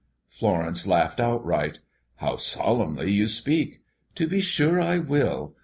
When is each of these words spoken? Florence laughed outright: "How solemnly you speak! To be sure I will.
Florence 0.27 0.87
laughed 0.87 1.19
outright: 1.19 1.79
"How 2.15 2.35
solemnly 2.35 3.11
you 3.13 3.27
speak! 3.27 3.81
To 4.15 4.25
be 4.25 4.41
sure 4.41 4.81
I 4.81 4.97
will. 4.97 5.55